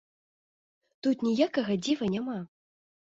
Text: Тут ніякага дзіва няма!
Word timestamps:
Тут 1.07 1.25
ніякага 1.27 1.71
дзіва 1.89 2.05
няма! 2.15 2.39